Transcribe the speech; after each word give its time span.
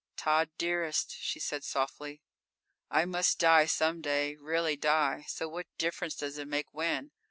__"Tod, 0.19 0.49
dearest," 0.57 1.15
she 1.21 1.39
said 1.39 1.63
softly, 1.63 2.23
"I 2.89 3.05
must 3.05 3.37
die 3.37 3.67
some 3.67 4.01
day, 4.01 4.35
really 4.35 4.75
die, 4.75 5.25
so 5.27 5.47
what 5.47 5.67
difference 5.77 6.15
does 6.15 6.39
it 6.39 6.47
make 6.47 6.73
when? 6.73 7.11